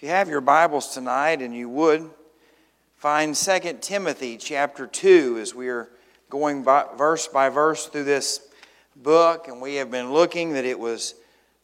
[0.00, 2.08] If you have your Bibles tonight and you would,
[2.96, 5.90] find 2 Timothy chapter 2 as we are
[6.30, 8.40] going by, verse by verse through this
[8.96, 11.16] book, and we have been looking that it was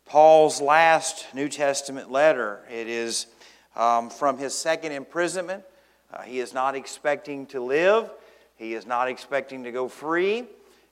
[0.05, 2.61] Paul's last New Testament letter.
[2.71, 3.27] It is
[3.75, 5.65] um, from his second imprisonment.
[6.13, 8.11] Uh, he is not expecting to live,
[8.57, 10.45] he is not expecting to go free,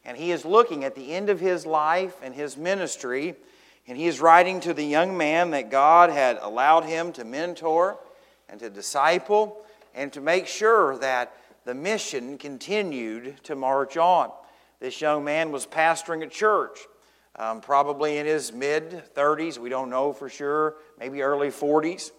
[0.07, 3.35] and he is looking at the end of his life and his ministry
[3.87, 7.99] and he is writing to the young man that God had allowed him to mentor
[8.49, 11.35] and to disciple and to make sure that
[11.65, 14.31] the mission continued to march on.
[14.81, 16.79] This young man was pastoring a church,
[17.37, 19.59] um, probably in his mid 30s.
[19.59, 22.09] We don't know for sure, maybe early 40s.
[22.09, 22.13] It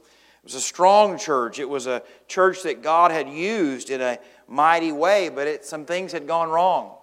[0.43, 1.59] was a strong church.
[1.59, 5.85] It was a church that God had used in a mighty way, but it, some
[5.85, 6.95] things had gone wrong.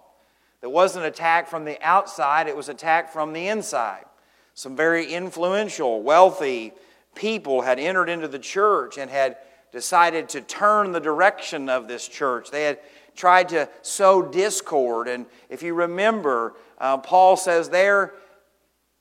[0.61, 4.05] It wasn't attack from the outside, it was attack from the inside.
[4.53, 6.73] Some very influential, wealthy
[7.15, 9.37] people had entered into the church and had
[9.71, 12.51] decided to turn the direction of this church.
[12.51, 12.79] They had
[13.15, 15.07] tried to sow discord.
[15.07, 18.13] And if you remember, uh, Paul says they're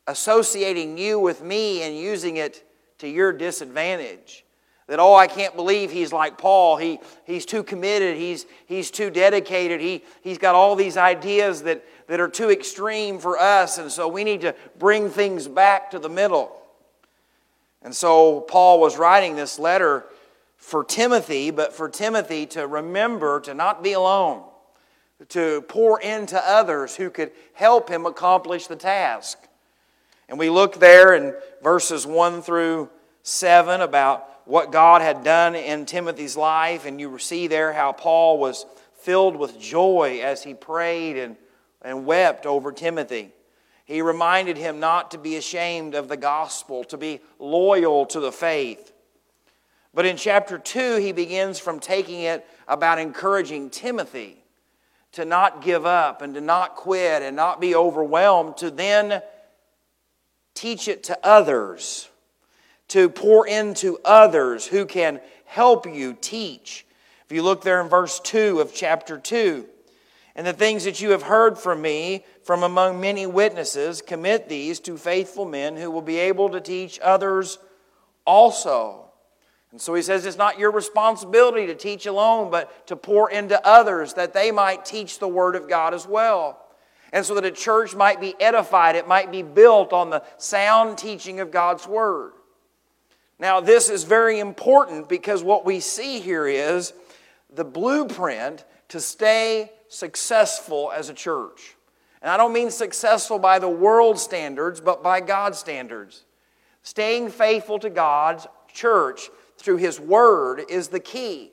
[0.06, 2.66] associating you with me and using it
[2.98, 4.44] to your disadvantage.
[4.88, 6.76] That, oh, I can't believe he's like Paul.
[6.76, 8.16] He, he's too committed.
[8.16, 9.80] He's, he's too dedicated.
[9.80, 14.08] He, he's got all these ideas that, that are too extreme for us, and so
[14.08, 16.60] we need to bring things back to the middle.
[17.82, 20.04] And so Paul was writing this letter
[20.56, 24.44] for Timothy, but for Timothy to remember to not be alone,
[25.30, 29.38] to pour into others who could help him accomplish the task.
[30.28, 32.90] And we look there in verses 1 through
[33.22, 38.38] 7 about what God had done in Timothy's life, and you see there how Paul
[38.38, 38.66] was
[38.98, 41.36] filled with joy as he prayed and
[41.82, 43.30] and wept over Timothy.
[43.84, 48.32] He reminded him not to be ashamed of the gospel, to be loyal to the
[48.32, 48.92] faith.
[49.92, 54.42] But in chapter 2, he begins from taking it about encouraging Timothy
[55.12, 59.20] to not give up and to not quit and not be overwhelmed, to then
[60.54, 62.08] teach it to others,
[62.92, 66.84] to pour into others who can help you teach.
[67.24, 69.64] If you look there in verse 2 of chapter 2,
[70.36, 74.78] and the things that you have heard from me from among many witnesses, commit these
[74.80, 77.58] to faithful men who will be able to teach others
[78.26, 79.06] also.
[79.70, 83.58] And so he says it's not your responsibility to teach alone, but to pour into
[83.66, 86.62] others that they might teach the Word of God as well.
[87.10, 90.98] And so that a church might be edified, it might be built on the sound
[90.98, 92.32] teaching of God's Word.
[93.42, 96.92] Now, this is very important because what we see here is
[97.52, 101.74] the blueprint to stay successful as a church.
[102.22, 106.24] And I don't mean successful by the world standards, but by God's standards.
[106.84, 109.28] Staying faithful to God's church
[109.58, 111.50] through His Word is the key.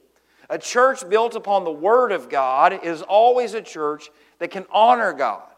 [0.48, 5.12] A church built upon the Word of God is always a church that can honor
[5.12, 5.49] God.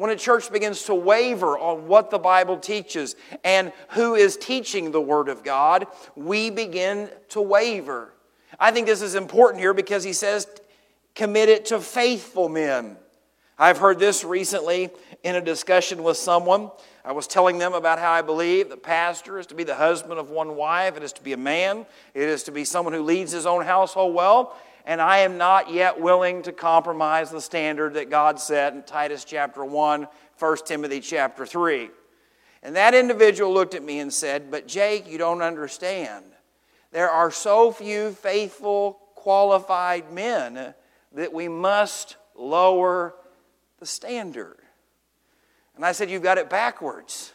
[0.00, 4.92] When a church begins to waver on what the Bible teaches and who is teaching
[4.92, 8.14] the Word of God, we begin to waver.
[8.58, 10.46] I think this is important here because he says
[11.14, 12.96] commit it to faithful men.
[13.58, 14.88] I've heard this recently
[15.22, 16.70] in a discussion with someone.
[17.04, 20.18] I was telling them about how I believe the pastor is to be the husband
[20.18, 21.84] of one wife, it is to be a man,
[22.14, 24.56] it is to be someone who leads his own household well.
[24.84, 29.24] And I am not yet willing to compromise the standard that God set in Titus
[29.24, 30.08] chapter 1,
[30.38, 31.90] 1 Timothy chapter 3.
[32.62, 36.24] And that individual looked at me and said, But Jake, you don't understand.
[36.92, 40.74] There are so few faithful, qualified men
[41.12, 43.14] that we must lower
[43.78, 44.58] the standard.
[45.76, 47.32] And I said, You've got it backwards.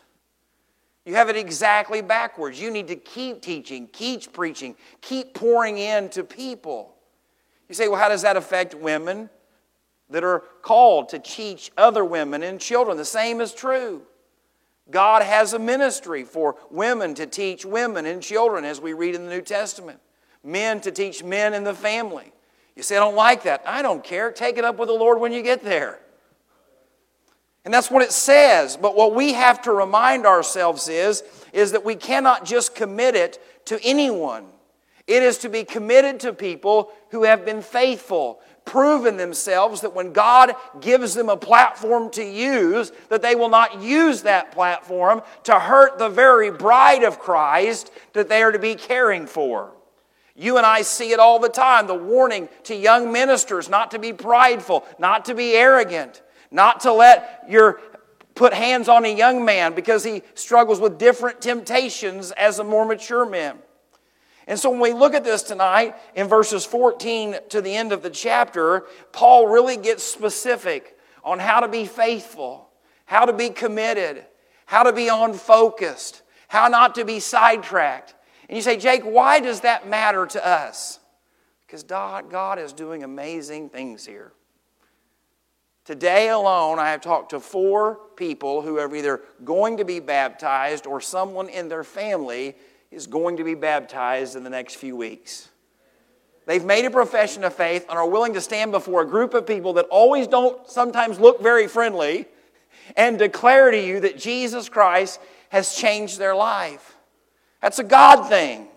[1.06, 2.60] You have it exactly backwards.
[2.60, 6.95] You need to keep teaching, keep preaching, keep pouring into people.
[7.70, 9.30] You say, Well, how does that affect women
[10.10, 12.98] that are called to teach other women and children?
[12.98, 14.04] The same is true.
[14.92, 19.26] God has a ministry for women to teach women and children, as we read in
[19.26, 20.00] the New Testament,
[20.44, 22.32] men to teach men in the family.
[22.76, 23.64] You say, I don't like that.
[23.66, 24.32] I don't care.
[24.32, 26.00] Take it up with the Lord when you get there.
[27.64, 28.78] And that's what it says.
[28.78, 33.42] But what we have to remind ourselves is, is that we cannot just commit it
[33.66, 34.46] to anyone.
[35.08, 40.14] It is to be committed to people who have been faithful, proven themselves that when
[40.14, 45.60] God gives them a platform to use, that they will not use that platform to
[45.60, 49.74] hurt the very bride of Christ that they are to be caring for.
[50.36, 54.00] You and I see it all the time the warning to young ministers not to
[54.00, 57.80] be prideful, not to be arrogant, not to let your
[58.34, 62.86] put hands on a young man because he struggles with different temptations as a more
[62.86, 63.60] mature man.
[64.48, 68.04] And so when we look at this tonight in verses 14 to the end of
[68.04, 72.70] the chapter, Paul really gets specific on how to be faithful,
[73.06, 74.24] how to be committed,
[74.66, 78.14] how to be on focused, how not to be sidetracked.
[78.48, 81.00] And you say, Jake, why does that matter to us?
[81.66, 84.32] Because God is doing amazing things here.
[85.86, 90.86] Today alone, I have talked to four people who are either going to be baptized
[90.86, 92.56] or someone in their family
[92.92, 95.50] is going to be baptized in the next few weeks.
[96.46, 99.48] They've made a profession of faith and are willing to stand before a group of
[99.48, 102.28] people that always don't sometimes look very friendly
[102.96, 106.96] and declare to you that Jesus Christ has changed their life.
[107.62, 108.68] That's a God thing.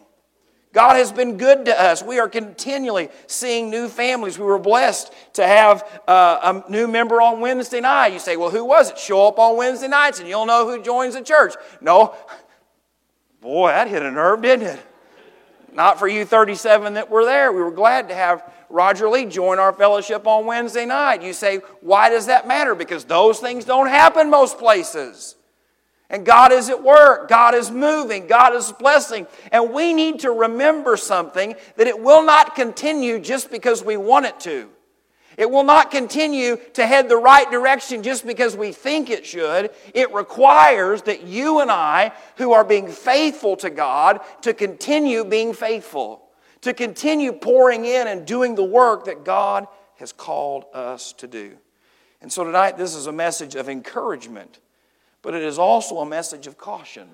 [0.73, 2.03] God has been good to us.
[2.03, 4.39] We are continually seeing new families.
[4.39, 8.13] We were blessed to have uh, a new member on Wednesday night.
[8.13, 8.99] You say, well, who was it?
[8.99, 11.55] Show up on Wednesday nights and you'll know who joins the church.
[11.81, 12.15] No.
[13.40, 14.85] Boy, that hit a nerve, didn't it?
[15.73, 17.52] Not for you 37 that were there.
[17.52, 21.23] We were glad to have Roger Lee join our fellowship on Wednesday night.
[21.23, 22.75] You say, why does that matter?
[22.75, 25.37] Because those things don't happen most places.
[26.11, 27.29] And God is at work.
[27.29, 28.26] God is moving.
[28.26, 29.26] God is blessing.
[29.52, 34.26] And we need to remember something that it will not continue just because we want
[34.26, 34.70] it to.
[35.38, 39.70] It will not continue to head the right direction just because we think it should.
[39.94, 45.55] It requires that you and I, who are being faithful to God, to continue being
[45.55, 46.23] faithful,
[46.61, 51.56] to continue pouring in and doing the work that God has called us to do.
[52.20, 54.58] And so tonight, this is a message of encouragement
[55.23, 57.08] but it is also a message of caution,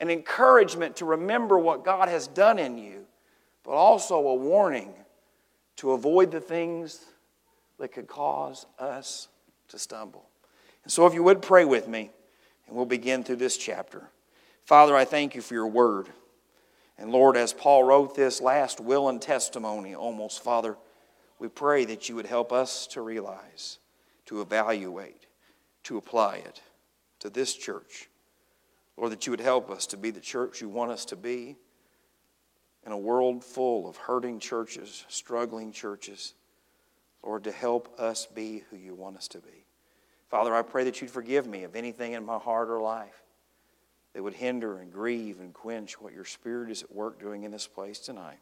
[0.00, 3.06] an encouragement to remember what God has done in you,
[3.64, 4.92] but also a warning
[5.76, 7.04] to avoid the things
[7.78, 9.28] that could cause us
[9.68, 10.28] to stumble.
[10.84, 12.10] And so, if you would pray with me,
[12.66, 14.02] and we'll begin through this chapter.
[14.64, 16.08] Father, I thank you for your word.
[16.98, 20.76] And Lord, as Paul wrote this last will and testimony, almost, Father,
[21.38, 23.78] we pray that you would help us to realize,
[24.26, 25.26] to evaluate,
[25.84, 26.62] to apply it
[27.20, 28.08] to this church.
[28.96, 31.56] Lord, that you would help us to be the church you want us to be
[32.86, 36.34] in a world full of hurting churches, struggling churches.
[37.26, 39.66] Lord, to help us be who you want us to be.
[40.30, 43.24] Father, I pray that you'd forgive me of anything in my heart or life
[44.14, 47.50] that would hinder and grieve and quench what your Spirit is at work doing in
[47.50, 48.38] this place tonight.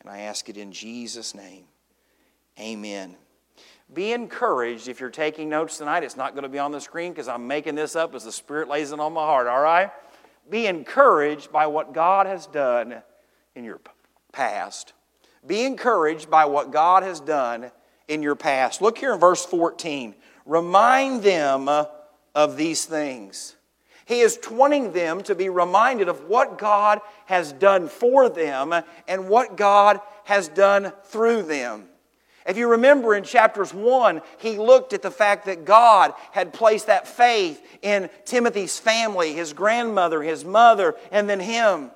[0.00, 1.64] And I ask it in Jesus' name.
[2.58, 3.16] Amen.
[3.94, 6.02] Be encouraged if you're taking notes tonight.
[6.02, 8.32] It's not going to be on the screen because I'm making this up as the
[8.32, 9.90] Spirit lays it on my heart, all right?
[10.48, 13.02] Be encouraged by what God has done
[13.54, 13.80] in your
[14.32, 14.94] past.
[15.46, 17.70] Be encouraged by what God has done
[18.10, 18.82] in your past.
[18.82, 20.14] Look here in verse 14.
[20.44, 21.68] Remind them
[22.34, 23.54] of these things.
[24.04, 28.74] He is wanting them to be reminded of what God has done for them
[29.06, 31.84] and what God has done through them.
[32.44, 36.88] If you remember in chapters 1, he looked at the fact that God had placed
[36.88, 41.92] that faith in Timothy's family, his grandmother, his mother, and then him.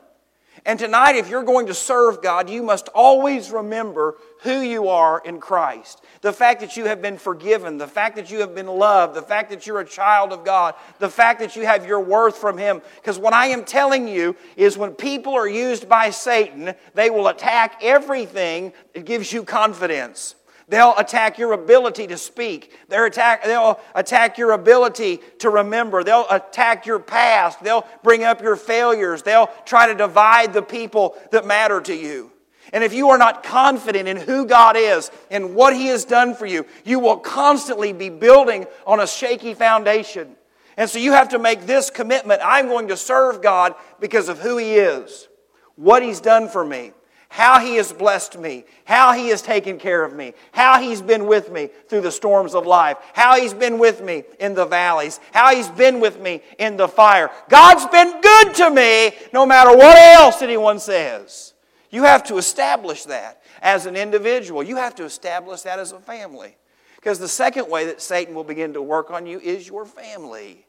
[0.66, 5.20] And tonight, if you're going to serve God, you must always remember who you are
[5.22, 6.02] in Christ.
[6.22, 9.20] The fact that you have been forgiven, the fact that you have been loved, the
[9.20, 12.56] fact that you're a child of God, the fact that you have your worth from
[12.56, 12.80] Him.
[12.96, 17.28] Because what I am telling you is when people are used by Satan, they will
[17.28, 20.34] attack everything that gives you confidence.
[20.68, 22.72] They'll attack your ability to speak.
[22.88, 26.02] They'll attack, they'll attack your ability to remember.
[26.02, 27.62] They'll attack your past.
[27.62, 29.22] They'll bring up your failures.
[29.22, 32.30] They'll try to divide the people that matter to you.
[32.72, 36.34] And if you are not confident in who God is and what He has done
[36.34, 40.34] for you, you will constantly be building on a shaky foundation.
[40.76, 44.40] And so you have to make this commitment I'm going to serve God because of
[44.40, 45.28] who He is,
[45.76, 46.92] what He's done for me
[47.34, 51.26] how He has blessed me, how He has taken care of me, how He's been
[51.26, 55.18] with me through the storms of life, how He's been with me in the valleys,
[55.32, 57.32] how He's been with me in the fire.
[57.48, 61.54] God's been good to me no matter what else anyone says.
[61.90, 65.98] You have to establish that as an individual, you have to establish that as a
[65.98, 66.56] family.
[66.94, 70.66] Because the second way that Satan will begin to work on you is your family.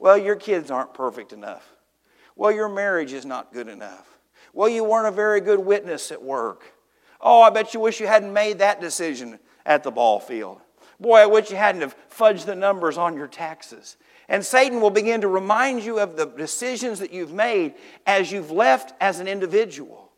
[0.00, 1.68] Well, your kids aren't perfect enough.
[2.34, 4.09] Well, your marriage is not good enough.
[4.52, 6.72] Well, you weren't a very good witness at work.
[7.20, 10.60] Oh, I bet you wish you hadn't made that decision at the ball field.
[10.98, 13.96] Boy, I wish you hadn't have fudged the numbers on your taxes.
[14.28, 17.74] And Satan will begin to remind you of the decisions that you've made
[18.06, 20.12] as you've left as an individual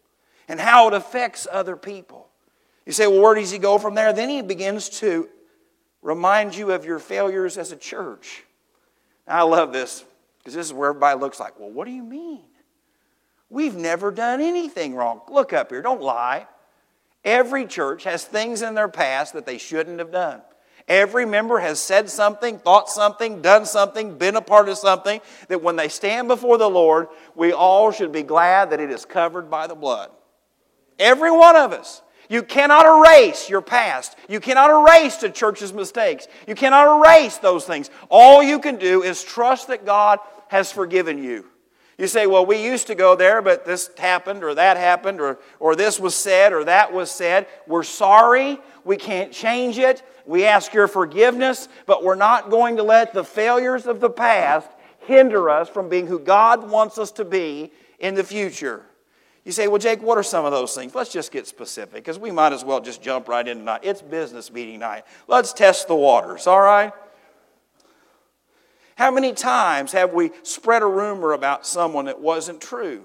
[0.49, 2.29] and how it affects other people.
[2.85, 4.13] You say, well, where does he go from there?
[4.13, 5.29] Then he begins to
[6.03, 8.45] remind you of your failures as a church.
[9.27, 10.05] I love this
[10.39, 12.43] because this is where everybody looks like, well, what do you mean?
[13.53, 15.21] We've never done anything wrong.
[15.31, 16.47] Look up here, don't lie.
[17.23, 20.41] Every church has things in their past that they shouldn't have done.
[20.89, 25.63] Every member has said something, thought something, done something, been a part of something that
[25.63, 29.51] when they stand before the Lord, we all should be glad that it is covered
[29.51, 30.11] by the blood.
[30.99, 32.01] Every one of us.
[32.31, 34.17] You cannot erase your past.
[34.31, 36.27] You cannot erase the church's mistakes.
[36.49, 37.91] You cannot erase those things.
[38.09, 41.52] All you can do is trust that God has forgiven you.
[41.99, 45.39] You say, well, we used to go there, but this happened, or that happened, or,
[45.61, 47.47] or this was said, or that was said.
[47.67, 48.59] We're sorry.
[48.85, 50.03] We can't change it.
[50.27, 54.69] We ask your forgiveness, but we're not going to let the failures of the past
[55.01, 58.85] hinder us from being who God wants us to be in the future.
[59.45, 60.95] You say, well, Jake, what are some of those things?
[60.95, 63.81] Let's just get specific because we might as well just jump right in tonight.
[63.83, 65.05] It's business meeting night.
[65.27, 66.93] Let's test the waters, all right?
[68.97, 73.05] How many times have we spread a rumor about someone that wasn't true?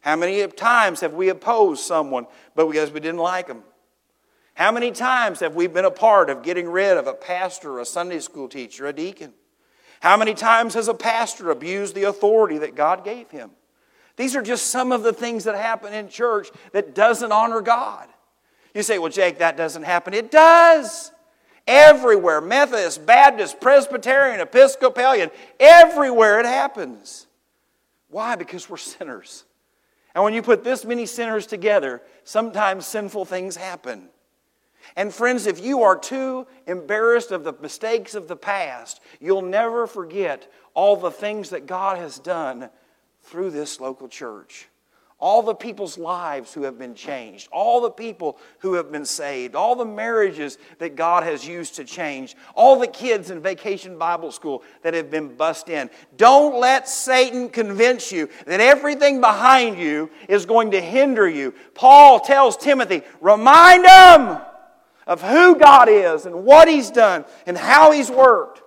[0.00, 3.62] How many times have we opposed someone but because we didn't like them?
[4.54, 7.86] How many times have we been a part of getting rid of a pastor, a
[7.86, 9.32] Sunday school teacher, a deacon?
[10.00, 13.50] How many times has a pastor abused the authority that God gave him?
[14.16, 18.08] These are just some of the things that happen in church that doesn't honor God.
[18.74, 20.12] You say, well, Jake, that doesn't happen.
[20.12, 21.12] It does.
[21.66, 27.26] Everywhere, Methodist, Baptist, Presbyterian, Episcopalian, everywhere it happens.
[28.08, 28.34] Why?
[28.36, 29.44] Because we're sinners.
[30.14, 34.08] And when you put this many sinners together, sometimes sinful things happen.
[34.96, 39.86] And friends, if you are too embarrassed of the mistakes of the past, you'll never
[39.86, 42.68] forget all the things that God has done
[43.22, 44.68] through this local church
[45.22, 49.54] all the people's lives who have been changed, all the people who have been saved,
[49.54, 54.32] all the marriages that God has used to change, all the kids in vacation Bible
[54.32, 55.90] school that have been bust in.
[56.16, 61.54] Don't let Satan convince you that everything behind you is going to hinder you.
[61.72, 64.38] Paul tells Timothy, remind him
[65.06, 68.61] of who God is and what he's done and how he's worked.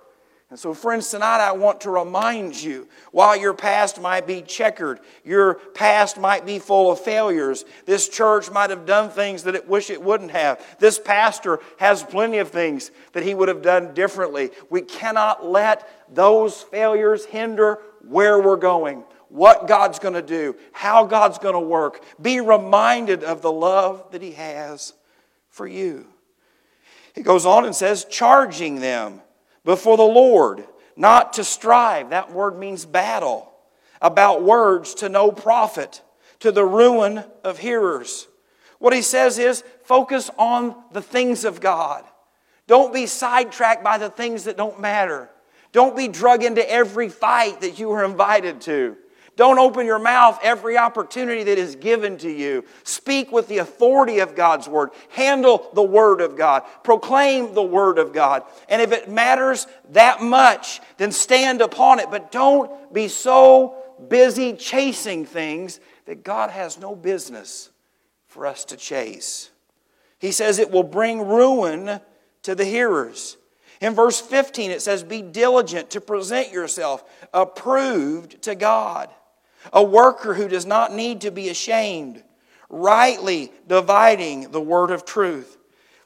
[0.48, 5.00] And so, friends, tonight I want to remind you while your past might be checkered,
[5.24, 9.68] your past might be full of failures, this church might have done things that it
[9.68, 10.64] wish it wouldn't have.
[10.78, 14.50] This pastor has plenty of things that he would have done differently.
[14.70, 21.06] We cannot let those failures hinder where we're going, what God's going to do, how
[21.06, 22.04] God's going to work.
[22.22, 24.92] Be reminded of the love that He has
[25.48, 26.06] for you.
[27.16, 29.22] He goes on and says, charging them
[29.66, 30.64] before the Lord,
[30.96, 32.10] not to strive.
[32.10, 33.52] That word means battle.
[34.00, 36.02] About words to no profit,
[36.40, 38.28] to the ruin of hearers.
[38.78, 42.04] What he says is focus on the things of God.
[42.66, 45.30] Don't be sidetracked by the things that don't matter.
[45.72, 48.96] Don't be drug into every fight that you were invited to.
[49.36, 52.64] Don't open your mouth every opportunity that is given to you.
[52.84, 54.90] Speak with the authority of God's word.
[55.10, 56.62] Handle the word of God.
[56.82, 58.44] Proclaim the word of God.
[58.70, 62.10] And if it matters that much, then stand upon it.
[62.10, 63.76] But don't be so
[64.08, 67.70] busy chasing things that God has no business
[68.28, 69.50] for us to chase.
[70.18, 72.00] He says it will bring ruin
[72.44, 73.36] to the hearers.
[73.82, 79.10] In verse 15, it says, Be diligent to present yourself approved to God
[79.72, 82.22] a worker who does not need to be ashamed,
[82.68, 85.56] rightly dividing the word of truth.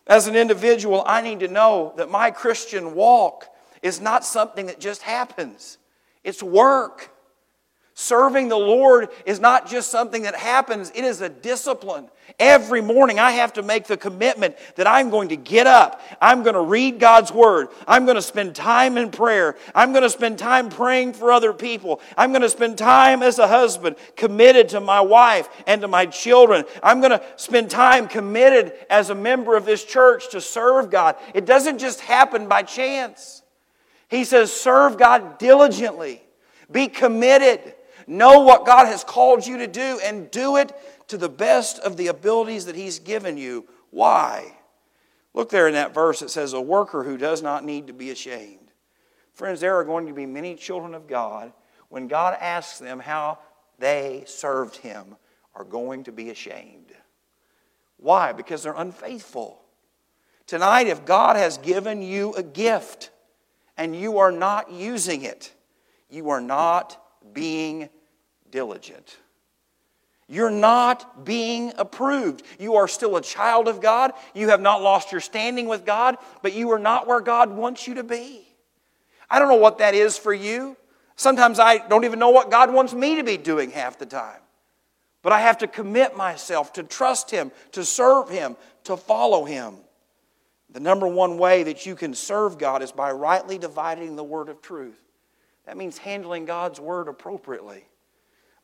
[0.06, 3.46] As an individual, I need to know that my Christian walk
[3.82, 5.78] is not something that just happens,
[6.24, 7.14] it's work.
[8.00, 12.08] Serving the Lord is not just something that happens, it is a discipline.
[12.38, 16.00] Every morning, I have to make the commitment that I'm going to get up.
[16.18, 17.68] I'm going to read God's Word.
[17.86, 19.54] I'm going to spend time in prayer.
[19.74, 22.00] I'm going to spend time praying for other people.
[22.16, 26.06] I'm going to spend time as a husband committed to my wife and to my
[26.06, 26.64] children.
[26.82, 31.16] I'm going to spend time committed as a member of this church to serve God.
[31.34, 33.42] It doesn't just happen by chance.
[34.08, 36.22] He says, serve God diligently,
[36.72, 37.74] be committed.
[38.10, 40.72] Know what God has called you to do and do it
[41.06, 43.68] to the best of the abilities that He's given you.
[43.90, 44.52] Why?
[45.32, 48.10] Look there in that verse, it says, A worker who does not need to be
[48.10, 48.72] ashamed.
[49.32, 51.52] Friends, there are going to be many children of God,
[51.88, 53.38] when God asks them how
[53.78, 55.14] they served Him,
[55.54, 56.92] are going to be ashamed.
[57.96, 58.32] Why?
[58.32, 59.62] Because they're unfaithful.
[60.48, 63.10] Tonight, if God has given you a gift
[63.76, 65.54] and you are not using it,
[66.08, 67.00] you are not
[67.32, 67.88] being
[68.50, 69.16] diligent.
[70.28, 72.44] You're not being approved.
[72.58, 74.12] You are still a child of God.
[74.32, 77.88] You have not lost your standing with God, but you are not where God wants
[77.88, 78.46] you to be.
[79.28, 80.76] I don't know what that is for you.
[81.16, 84.40] Sometimes I don't even know what God wants me to be doing half the time.
[85.22, 89.74] But I have to commit myself to trust Him, to serve Him, to follow Him.
[90.72, 94.48] The number one way that you can serve God is by rightly dividing the word
[94.48, 95.00] of truth.
[95.66, 97.84] That means handling God's word appropriately.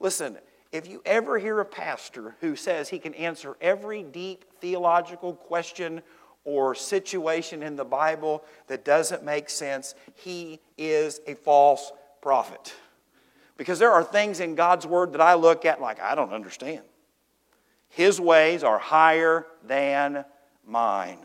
[0.00, 0.38] Listen,
[0.72, 6.02] if you ever hear a pastor who says he can answer every deep theological question
[6.44, 12.74] or situation in the Bible that doesn't make sense, he is a false prophet.
[13.56, 16.82] Because there are things in God's Word that I look at like, I don't understand.
[17.88, 20.24] His ways are higher than
[20.66, 21.18] mine.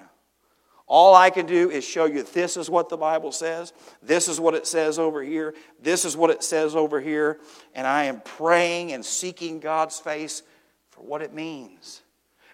[0.94, 3.72] All I can do is show you this is what the Bible says,
[4.04, 7.40] this is what it says over here, this is what it says over here,
[7.74, 10.44] and I am praying and seeking God's face
[10.90, 12.02] for what it means.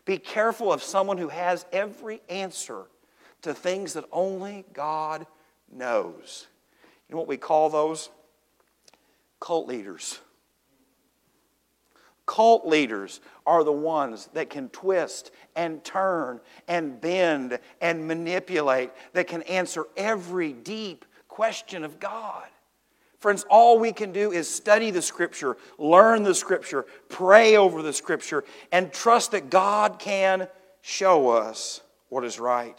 [0.05, 2.83] Be careful of someone who has every answer
[3.41, 5.25] to things that only God
[5.73, 6.45] knows.
[7.09, 8.11] You know what we call those?
[9.39, 10.19] Cult leaders.
[12.27, 19.27] Cult leaders are the ones that can twist and turn and bend and manipulate, that
[19.27, 22.43] can answer every deep question of God.
[23.19, 27.93] Friends, all we can do is study the Scripture, learn the Scripture, pray over the
[27.93, 30.47] Scripture, and trust that God can
[30.81, 32.77] show us what is right.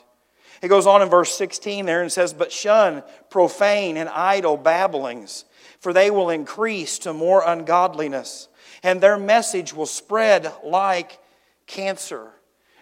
[0.63, 5.45] It goes on in verse 16 there and says, But shun profane and idle babblings,
[5.81, 8.49] for they will increase to more ungodliness,
[8.83, 11.19] and their message will spread like
[11.67, 12.31] cancer.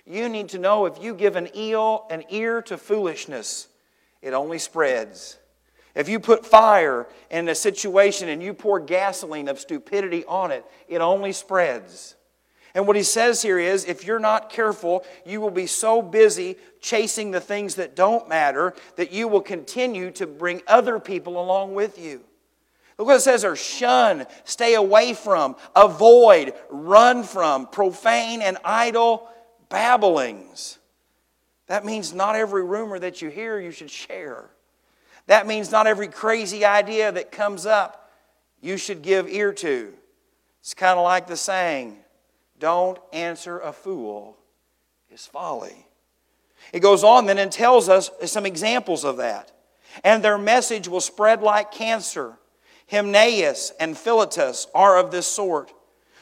[0.07, 3.69] You need to know if you give an eel an ear to foolishness,
[4.23, 5.38] it only spreads.
[5.95, 10.65] If you put fire in a situation and you pour gasoline of stupidity on it,
[10.88, 12.17] it only spreads.
[12.75, 16.57] And what he says here is if you're not careful, you will be so busy
[16.79, 21.75] chasing the things that don't matter that you will continue to bring other people along
[21.75, 22.21] with you.
[22.99, 29.29] Look what it says there shun, stay away from, avoid, run from profane and idle
[29.69, 30.79] babblings.
[31.67, 34.51] That means not every rumor that you hear you should share.
[35.27, 38.11] That means not every crazy idea that comes up
[38.61, 39.92] you should give ear to.
[40.61, 41.99] It's kind of like the saying
[42.59, 44.37] don't answer a fool
[45.11, 45.87] is folly.
[46.73, 49.53] It goes on then and tells us some examples of that.
[50.03, 52.38] And their message will spread like cancer.
[52.90, 55.72] Hymenaeus and Philetus are of this sort,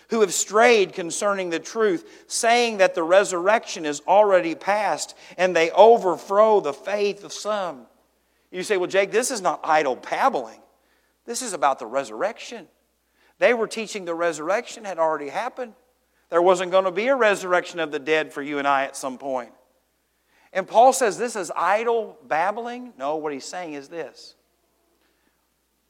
[0.08, 5.70] who have strayed concerning the truth, saying that the resurrection is already past, and they
[5.70, 7.86] overthrow the faith of some.
[8.50, 10.60] You say, well, Jake, this is not idle babbling.
[11.24, 12.68] This is about the resurrection.
[13.38, 15.74] They were teaching the resurrection had already happened.
[16.30, 18.96] There wasn't going to be a resurrection of the dead for you and I at
[18.96, 19.52] some point.
[20.52, 22.92] And Paul says this is idle babbling.
[22.96, 24.36] No, what he's saying is this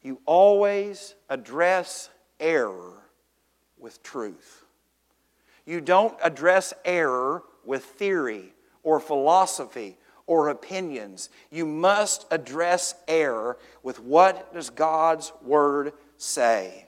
[0.04, 3.02] you always address error
[3.78, 4.64] with truth.
[5.66, 11.30] You don't address error with theory or philosophy or opinions.
[11.50, 16.84] You must address error with what does God's word say?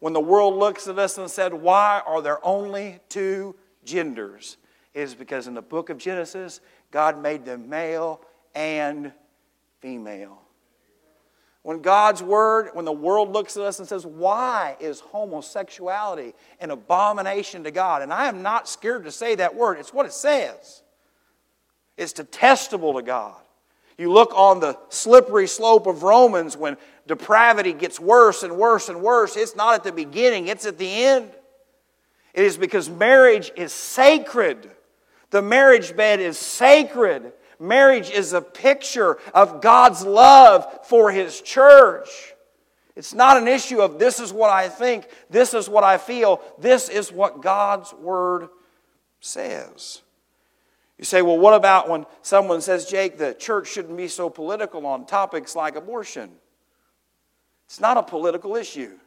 [0.00, 4.56] when the world looks at us and said, Why are there only two genders?
[4.94, 8.20] It is because in the book of Genesis, God made them male
[8.54, 9.12] and
[9.80, 10.42] female.
[11.68, 16.70] When God's word, when the world looks at us and says, Why is homosexuality an
[16.70, 18.00] abomination to God?
[18.00, 20.82] And I am not scared to say that word, it's what it says.
[21.98, 23.36] It's detestable to God.
[23.98, 29.02] You look on the slippery slope of Romans when depravity gets worse and worse and
[29.02, 29.36] worse.
[29.36, 31.30] It's not at the beginning, it's at the end.
[32.32, 34.70] It is because marriage is sacred.
[35.28, 37.34] The marriage bed is sacred.
[37.60, 42.08] Marriage is a picture of God's love for His church.
[42.94, 46.40] It's not an issue of this is what I think, this is what I feel,
[46.58, 48.48] this is what God's Word
[49.20, 50.02] says.
[50.98, 54.84] You say, well, what about when someone says, Jake, the church shouldn't be so political
[54.84, 56.30] on topics like abortion?
[57.66, 58.98] It's not a political issue.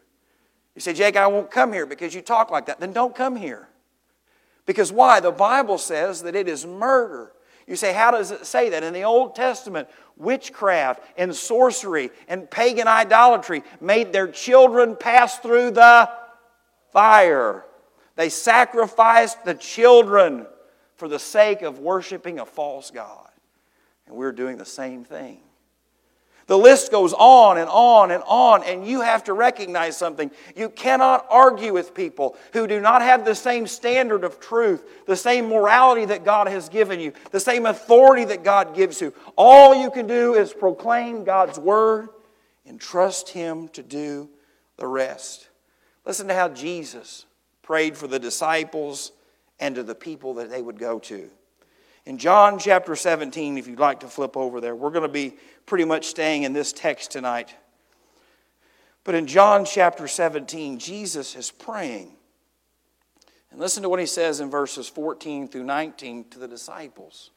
[0.76, 2.80] You say, Jake, I won't come here because you talk like that.
[2.80, 3.68] Then don't come here.
[4.66, 5.20] Because why?
[5.20, 7.34] The Bible says that it is murder.
[7.68, 8.84] You say, how does it say that?
[8.84, 15.72] In the Old Testament, witchcraft and sorcery and pagan idolatry made their children pass through
[15.72, 16.10] the
[16.92, 17.66] fire.
[18.16, 20.46] They sacrificed the children
[20.96, 23.30] for the sake of worshiping a false God.
[24.08, 25.40] And we're doing the same thing.
[26.52, 30.30] The list goes on and on and on, and you have to recognize something.
[30.54, 35.16] You cannot argue with people who do not have the same standard of truth, the
[35.16, 39.14] same morality that God has given you, the same authority that God gives you.
[39.38, 42.10] All you can do is proclaim God's word
[42.66, 44.30] and trust Him to do
[44.76, 45.48] the rest.
[46.06, 47.28] Listen to how Jesus
[47.62, 49.14] prayed for the disciples
[49.58, 51.30] and to the people that they would go to.
[52.06, 55.36] In John chapter 17, if you'd like to flip over there, we're going to be
[55.66, 57.54] pretty much staying in this text tonight.
[59.04, 62.14] But in John chapter 17, Jesus is praying.
[63.52, 67.32] And listen to what he says in verses 14 through 19 to the disciples,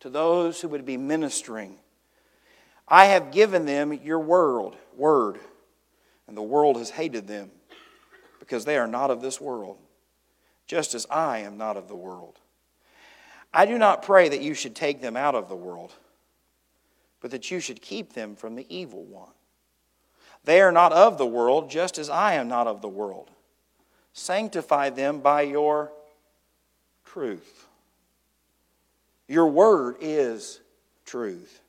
[0.00, 1.76] to those who would be ministering.
[2.88, 5.38] I have given them your world, word,
[6.26, 7.50] and the world has hated them
[8.38, 9.76] because they are not of this world,
[10.66, 12.38] just as I am not of the world.
[13.56, 15.90] I do not pray that you should take them out of the world,
[17.22, 19.30] but that you should keep them from the evil one.
[20.44, 23.30] They are not of the world, just as I am not of the world.
[24.12, 25.90] Sanctify them by your
[27.06, 27.66] truth.
[29.26, 30.60] Your word is
[31.06, 31.62] truth.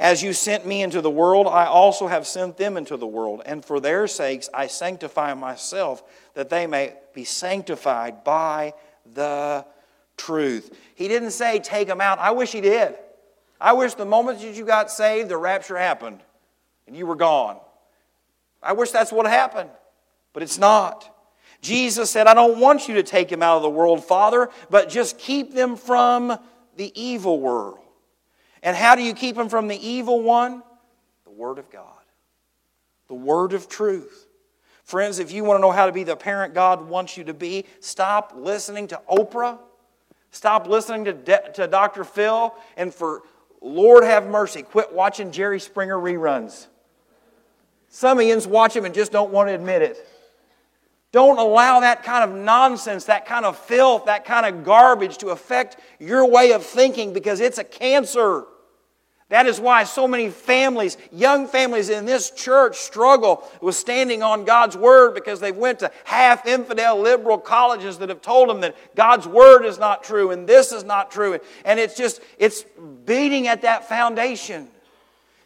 [0.00, 3.42] As you sent me into the world, I also have sent them into the world,
[3.44, 8.72] and for their sakes I sanctify myself, that they may be sanctified by
[9.12, 9.66] the
[10.18, 10.76] truth.
[10.94, 12.18] He didn't say take them out.
[12.18, 12.94] I wish he did.
[13.60, 16.20] I wish the moment that you got saved, the rapture happened
[16.86, 17.58] and you were gone.
[18.62, 19.70] I wish that's what happened,
[20.32, 21.14] but it's not.
[21.60, 24.88] Jesus said, I don't want you to take them out of the world, Father, but
[24.88, 26.38] just keep them from
[26.76, 27.80] the evil world.
[28.62, 30.62] And how do you keep them from the evil one?
[31.24, 31.84] The Word of God,
[33.08, 34.26] the Word of truth.
[34.84, 37.34] Friends, if you want to know how to be the parent God wants you to
[37.34, 39.58] be, stop listening to Oprah
[40.30, 42.04] Stop listening to, De- to Dr.
[42.04, 43.22] Phil, and for
[43.60, 46.66] Lord have mercy, quit watching Jerry Springer reruns.
[47.88, 50.06] Some you watch them and just don't want to admit it.
[51.10, 55.28] Don't allow that kind of nonsense, that kind of filth, that kind of garbage to
[55.28, 58.44] affect your way of thinking because it's a cancer.
[59.30, 64.46] That is why so many families, young families in this church, struggle with standing on
[64.46, 68.74] God's Word because they went to half infidel liberal colleges that have told them that
[68.94, 71.38] God's Word is not true and this is not true.
[71.66, 72.64] And it's just, it's
[73.04, 74.68] beating at that foundation.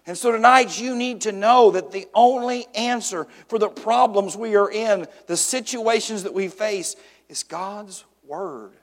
[0.07, 4.55] And so tonight you need to know that the only answer for the problems we
[4.55, 6.95] are in, the situations that we face,
[7.29, 8.75] is God's Word.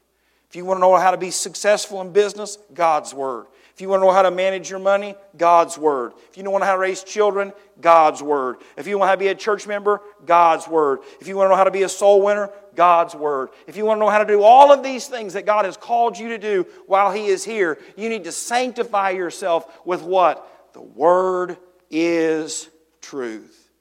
[0.49, 3.45] If you want to know how to be successful in business, God's Word.
[3.79, 6.11] If you want to know how to manage your money, God's Word.
[6.29, 8.57] If you don't want to know how to raise children, God's Word.
[8.75, 10.99] If you want to, to be a church member, God's Word.
[11.21, 13.51] If you want to know how to be a soul winner, God's Word.
[13.67, 15.77] If you want to know how to do all of these things that God has
[15.77, 20.73] called you to do while He is here, you need to sanctify yourself with what?
[20.73, 21.55] The Word
[21.89, 22.67] is
[22.99, 23.71] truth.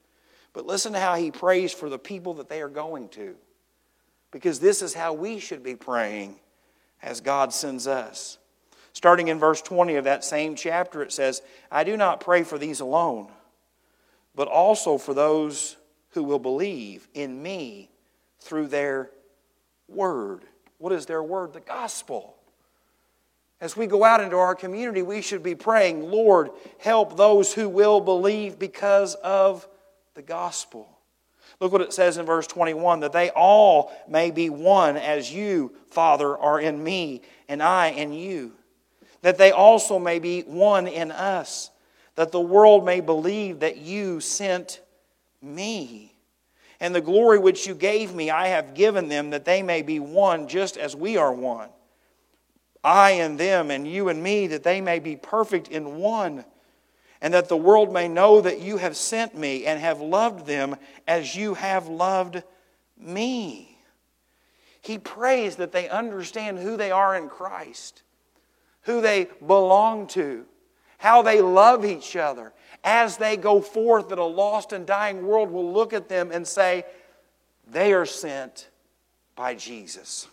[0.53, 3.35] But listen to how He prays for the people that they are going to.
[4.31, 6.39] Because this is how we should be praying
[7.03, 8.38] as God sends us.
[8.99, 12.57] Starting in verse 20 of that same chapter, it says, I do not pray for
[12.57, 13.31] these alone,
[14.35, 15.77] but also for those
[16.09, 17.89] who will believe in me
[18.41, 19.09] through their
[19.87, 20.43] word.
[20.79, 21.53] What is their word?
[21.53, 22.35] The gospel.
[23.61, 27.69] As we go out into our community, we should be praying, Lord, help those who
[27.69, 29.65] will believe because of
[30.13, 30.89] the gospel.
[31.61, 35.71] Look what it says in verse 21 that they all may be one as you,
[35.89, 38.55] Father, are in me and I in you
[39.21, 41.71] that they also may be one in us,
[42.15, 44.81] that the world may believe that you sent
[45.41, 46.13] me.
[46.79, 49.99] And the glory which you gave me, I have given them, that they may be
[49.99, 51.69] one just as we are one.
[52.83, 56.45] I and them, and you and me, that they may be perfect in one,
[57.21, 60.77] and that the world may know that you have sent me and have loved them
[61.05, 62.41] as you have loved
[62.97, 63.77] me.
[64.81, 68.03] He prays that they understand who they are in Christ
[68.89, 70.45] who they belong to,
[70.97, 72.51] how they love each other.
[72.83, 76.47] As they go forth, that a lost and dying world will look at them and
[76.47, 76.85] say,
[77.69, 78.69] They are sent
[79.35, 80.27] by Jesus.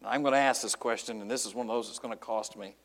[0.00, 2.14] Now, I'm going to ask this question, and this is one of those that's going
[2.14, 2.76] to cost me.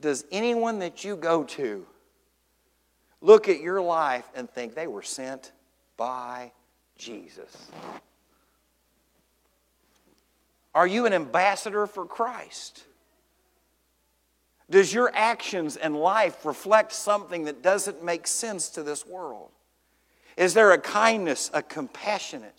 [0.00, 1.86] Does anyone that you go to
[3.20, 5.52] look at your life and think they were sent
[5.96, 6.50] by
[6.96, 7.70] Jesus?
[10.78, 12.84] Are you an ambassador for Christ?
[14.70, 19.50] Does your actions and life reflect something that doesn't make sense to this world?
[20.36, 22.54] Is there a kindness, a compassionate?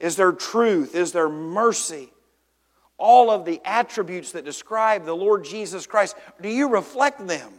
[0.00, 0.96] Is there truth?
[0.96, 2.12] Is there mercy?
[2.98, 7.52] All of the attributes that describe the Lord Jesus Christ, do you reflect them?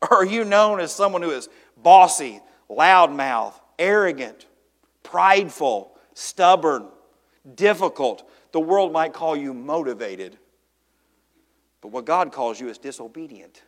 [0.00, 4.46] Or are you known as someone who is bossy, loudmouth, arrogant,
[5.02, 6.86] prideful, stubborn,
[7.56, 10.38] difficult, the world might call you motivated,
[11.80, 13.64] but what God calls you is disobedient.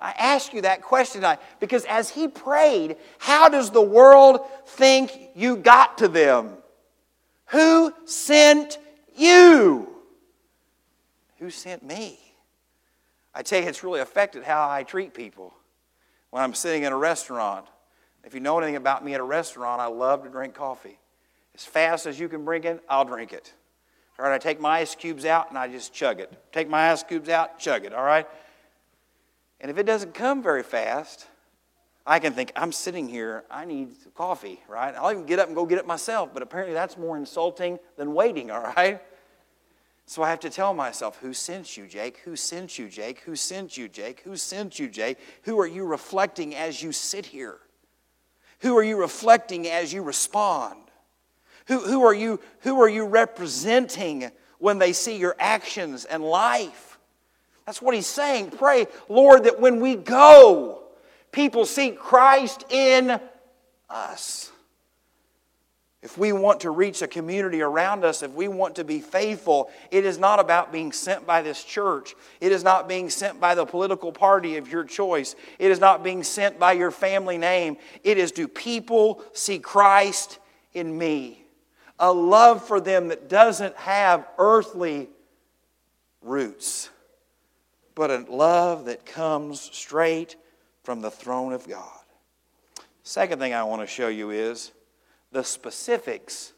[0.00, 5.12] I ask you that question tonight because as he prayed, how does the world think
[5.36, 6.56] you got to them?
[7.50, 8.78] Who sent
[9.14, 9.88] you?
[11.38, 12.18] Who sent me?
[13.32, 15.54] I tell you, it's really affected how I treat people
[16.30, 17.64] when I'm sitting in a restaurant.
[18.24, 20.98] If you know anything about me at a restaurant, I love to drink coffee.
[21.54, 23.52] As fast as you can bring it, I'll drink it.
[24.18, 26.32] All right, I take my ice cubes out and I just chug it.
[26.52, 28.26] Take my ice cubes out, chug it, all right?
[29.60, 31.26] And if it doesn't come very fast,
[32.06, 34.94] I can think, I'm sitting here, I need some coffee, right?
[34.94, 38.14] I'll even get up and go get it myself, but apparently that's more insulting than
[38.14, 39.00] waiting, all right?
[40.06, 42.18] So I have to tell myself, who sent you, Jake?
[42.18, 43.20] Who sent you, Jake?
[43.20, 44.20] Who sent you, Jake?
[44.20, 45.18] Who sent you, Jake?
[45.42, 47.58] Who are you reflecting as you sit here?
[48.60, 50.83] Who are you reflecting as you respond?
[51.66, 56.98] Who, who, are, you, who are you representing when they see your actions and life?
[57.66, 58.50] That's what he's saying.
[58.50, 60.82] Pray, Lord, that when we go,
[61.32, 63.18] people see Christ in
[63.88, 64.50] us.
[66.02, 69.70] If we want to reach a community around us, if we want to be faithful,
[69.90, 72.14] it is not about being sent by this church.
[72.42, 75.34] It is not being sent by the political party of your choice.
[75.58, 77.78] It is not being sent by your family name.
[78.02, 80.38] It is do people see Christ
[80.74, 81.43] in me?
[81.98, 85.08] A love for them that doesn't have earthly
[86.22, 86.90] roots,
[87.94, 90.36] but a love that comes straight
[90.82, 92.00] from the throne of God.
[93.02, 94.72] Second thing I want to show you is
[95.30, 96.52] the specifics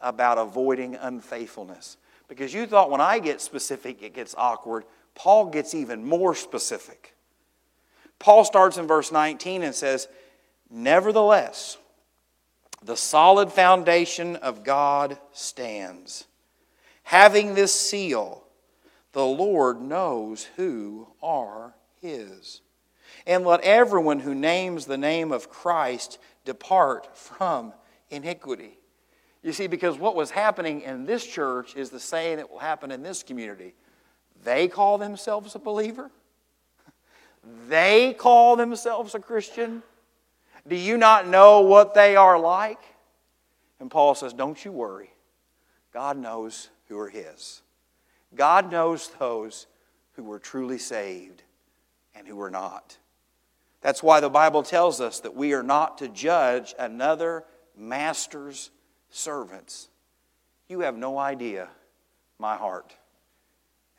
[0.00, 1.96] about avoiding unfaithfulness.
[2.28, 4.84] Because you thought when I get specific, it gets awkward.
[5.14, 7.14] Paul gets even more specific.
[8.18, 10.08] Paul starts in verse 19 and says,
[10.70, 11.76] Nevertheless,
[12.84, 16.26] the solid foundation of God stands.
[17.04, 18.44] Having this seal,
[19.12, 22.60] the Lord knows who are his.
[23.26, 27.72] And let everyone who names the name of Christ depart from
[28.10, 28.78] iniquity.
[29.42, 32.90] You see, because what was happening in this church is the same that will happen
[32.90, 33.74] in this community.
[34.42, 36.10] They call themselves a believer,
[37.68, 39.82] they call themselves a Christian.
[40.66, 42.80] Do you not know what they are like?
[43.80, 45.10] And Paul says, Don't you worry.
[45.92, 47.62] God knows who are His.
[48.34, 49.66] God knows those
[50.12, 51.42] who were truly saved
[52.14, 52.98] and who were not.
[53.80, 57.44] That's why the Bible tells us that we are not to judge another
[57.76, 58.70] master's
[59.10, 59.88] servants.
[60.68, 61.68] You have no idea
[62.38, 62.96] my heart,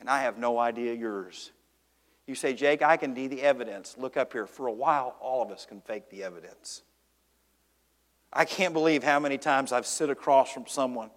[0.00, 1.52] and I have no idea yours.
[2.26, 3.96] You say, Jake, I can be the evidence.
[3.98, 4.46] Look up here.
[4.46, 6.82] For a while, all of us can fake the evidence.
[8.32, 11.10] I can't believe how many times I've sit across from someone.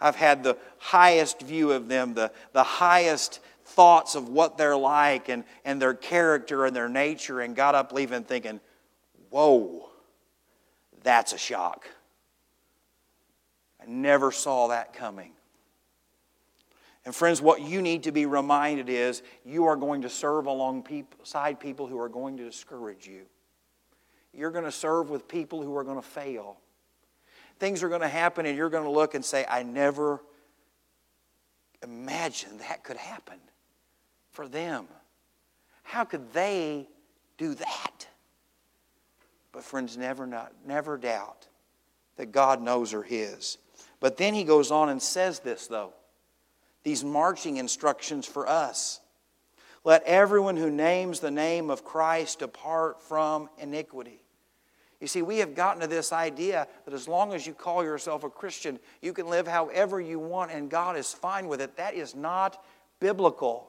[0.00, 5.28] I've had the highest view of them, the, the highest thoughts of what they're like
[5.28, 8.60] and, and their character and their nature, and got up leaving thinking,
[9.30, 9.88] whoa,
[11.02, 11.88] that's a shock.
[13.80, 15.32] I never saw that coming.
[17.04, 21.58] And friends, what you need to be reminded is you are going to serve alongside
[21.58, 23.22] people who are going to discourage you.
[24.32, 26.58] You're going to serve with people who are going to fail.
[27.58, 30.22] Things are going to happen, and you're going to look and say, I never
[31.82, 33.38] imagined that could happen
[34.30, 34.86] for them.
[35.82, 36.88] How could they
[37.36, 38.06] do that?
[39.52, 41.48] But friends, never not, never doubt
[42.16, 43.58] that God knows are His.
[44.00, 45.92] But then he goes on and says this though.
[46.84, 49.00] These marching instructions for us.
[49.84, 54.22] Let everyone who names the name of Christ depart from iniquity.
[55.00, 58.22] You see, we have gotten to this idea that as long as you call yourself
[58.22, 61.76] a Christian, you can live however you want and God is fine with it.
[61.76, 62.64] That is not
[63.00, 63.68] biblical.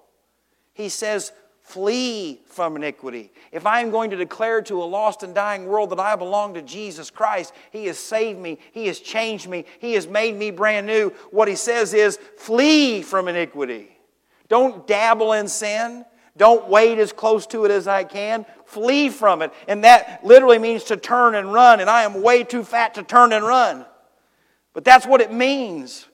[0.73, 1.31] He says,
[1.63, 3.31] Flee from iniquity.
[3.51, 6.53] If I am going to declare to a lost and dying world that I belong
[6.53, 10.51] to Jesus Christ, He has saved me, He has changed me, He has made me
[10.51, 13.97] brand new, what He says is flee from iniquity.
[14.49, 16.05] Don't dabble in sin.
[16.35, 18.45] Don't wait as close to it as I can.
[18.65, 19.53] Flee from it.
[19.67, 21.79] And that literally means to turn and run.
[21.79, 23.85] And I am way too fat to turn and run.
[24.73, 26.07] But that's what it means.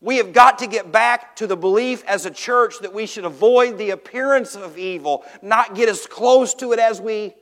[0.00, 3.26] We have got to get back to the belief as a church that we should
[3.26, 7.34] avoid the appearance of evil, not get as close to it as we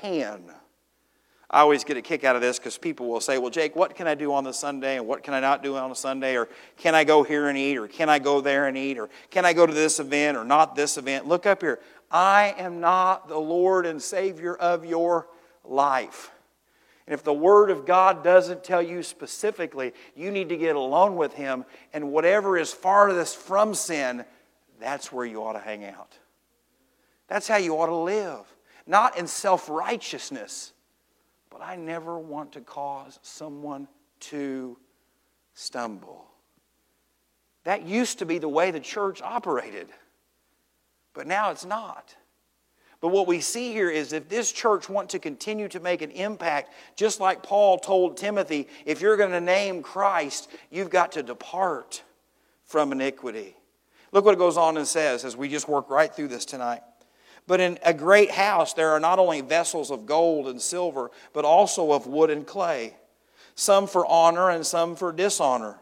[0.00, 0.42] can.
[1.48, 3.94] I always get a kick out of this because people will say, Well, Jake, what
[3.94, 6.36] can I do on the Sunday and what can I not do on a Sunday?
[6.36, 7.78] Or can I go here and eat?
[7.78, 8.98] Or can I go there and eat?
[8.98, 11.28] Or can I go to this event or not this event?
[11.28, 11.78] Look up here.
[12.10, 15.28] I am not the Lord and Savior of your
[15.62, 16.32] life.
[17.06, 21.16] And if the Word of God doesn't tell you specifically, you need to get alone
[21.16, 24.24] with Him, and whatever is farthest from sin,
[24.80, 26.18] that's where you ought to hang out.
[27.28, 28.40] That's how you ought to live.
[28.86, 30.72] Not in self righteousness,
[31.50, 33.88] but I never want to cause someone
[34.20, 34.78] to
[35.54, 36.26] stumble.
[37.64, 39.88] That used to be the way the church operated,
[41.14, 42.14] but now it's not.
[43.04, 46.10] But what we see here is if this church wants to continue to make an
[46.12, 51.22] impact, just like Paul told Timothy, if you're going to name Christ, you've got to
[51.22, 52.02] depart
[52.64, 53.56] from iniquity.
[54.10, 56.80] Look what it goes on and says as we just work right through this tonight.
[57.46, 61.44] But in a great house, there are not only vessels of gold and silver, but
[61.44, 62.96] also of wood and clay,
[63.54, 65.78] some for honor and some for dishonor.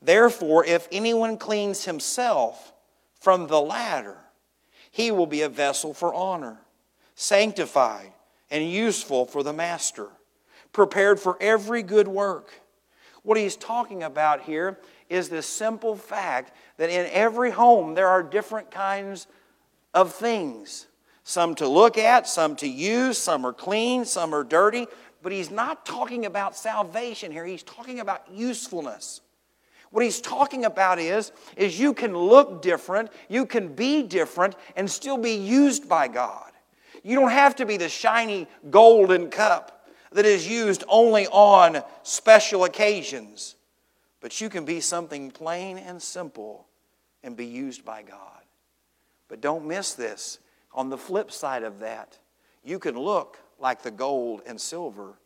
[0.00, 2.72] Therefore, if anyone cleans himself
[3.18, 4.18] from the latter,
[4.92, 6.58] he will be a vessel for honor,
[7.16, 8.12] sanctified
[8.50, 10.06] and useful for the master,
[10.72, 12.52] prepared for every good work.
[13.24, 14.78] What he's talking about here
[15.08, 19.26] is this simple fact that in every home there are different kinds
[19.92, 20.86] of things
[21.24, 24.86] some to look at, some to use, some are clean, some are dirty.
[25.22, 29.20] But he's not talking about salvation here, he's talking about usefulness.
[29.92, 34.90] What he's talking about is, is you can look different, you can be different, and
[34.90, 36.50] still be used by God.
[37.02, 42.64] You don't have to be the shiny golden cup that is used only on special
[42.64, 43.56] occasions,
[44.20, 46.66] but you can be something plain and simple
[47.22, 48.42] and be used by God.
[49.28, 50.38] But don't miss this.
[50.72, 52.18] On the flip side of that,
[52.64, 55.18] you can look like the gold and silver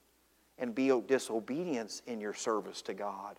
[0.58, 3.38] and be disobedience in your service to God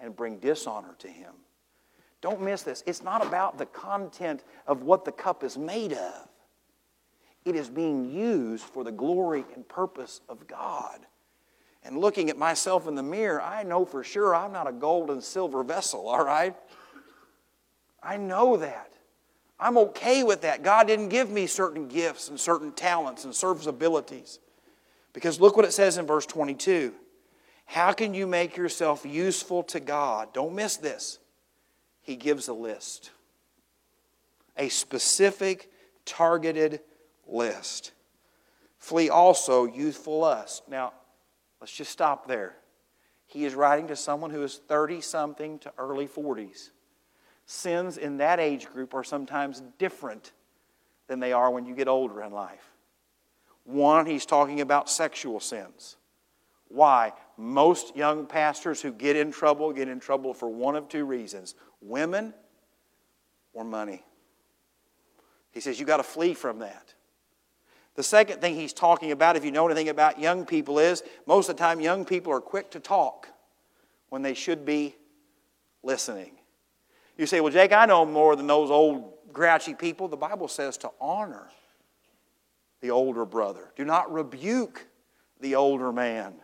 [0.00, 1.32] and bring dishonor to Him.
[2.20, 2.82] Don't miss this.
[2.86, 6.28] It's not about the content of what the cup is made of,
[7.44, 10.98] it is being used for the glory and purpose of God.
[11.84, 15.10] And looking at myself in the mirror, I know for sure I'm not a gold
[15.10, 16.54] and silver vessel, all right?
[18.02, 18.92] I know that.
[19.60, 20.62] I'm okay with that.
[20.62, 24.38] God didn't give me certain gifts and certain talents and service abilities.
[25.12, 26.92] Because look what it says in verse 22.
[27.68, 30.32] How can you make yourself useful to God?
[30.32, 31.18] Don't miss this.
[32.00, 33.10] He gives a list,
[34.56, 35.70] a specific,
[36.06, 36.80] targeted
[37.26, 37.92] list.
[38.78, 40.66] Flee also youthful lust.
[40.66, 40.94] Now,
[41.60, 42.56] let's just stop there.
[43.26, 46.70] He is writing to someone who is 30 something to early 40s.
[47.44, 50.32] Sins in that age group are sometimes different
[51.06, 52.72] than they are when you get older in life.
[53.64, 55.96] One, he's talking about sexual sins.
[56.68, 57.12] Why?
[57.40, 61.54] Most young pastors who get in trouble get in trouble for one of two reasons
[61.80, 62.34] women
[63.52, 64.02] or money.
[65.52, 66.94] He says you got to flee from that.
[67.94, 71.48] The second thing he's talking about, if you know anything about young people, is most
[71.48, 73.28] of the time young people are quick to talk
[74.08, 74.96] when they should be
[75.84, 76.32] listening.
[77.16, 80.08] You say, Well, Jake, I know more than those old grouchy people.
[80.08, 81.48] The Bible says to honor
[82.80, 84.86] the older brother, do not rebuke
[85.40, 86.34] the older man.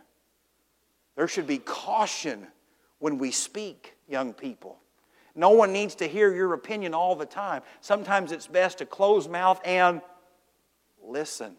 [1.17, 2.47] There should be caution
[2.99, 4.79] when we speak, young people.
[5.35, 7.63] No one needs to hear your opinion all the time.
[7.81, 10.01] Sometimes it's best to close mouth and
[11.03, 11.57] listen.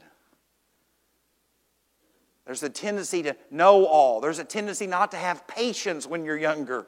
[2.46, 4.22] There's a tendency to know all.
[4.22, 6.86] There's a tendency not to have patience when you're younger.